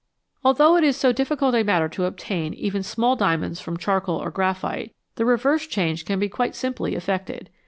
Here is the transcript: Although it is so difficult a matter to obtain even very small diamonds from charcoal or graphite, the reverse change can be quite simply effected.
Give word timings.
Although 0.43 0.77
it 0.77 0.83
is 0.83 0.97
so 0.97 1.11
difficult 1.11 1.53
a 1.53 1.61
matter 1.61 1.87
to 1.89 2.05
obtain 2.05 2.55
even 2.55 2.81
very 2.81 2.85
small 2.85 3.15
diamonds 3.15 3.61
from 3.61 3.77
charcoal 3.77 4.17
or 4.19 4.31
graphite, 4.31 4.95
the 5.13 5.25
reverse 5.25 5.67
change 5.67 6.05
can 6.05 6.17
be 6.17 6.27
quite 6.27 6.55
simply 6.55 6.95
effected. 6.95 7.51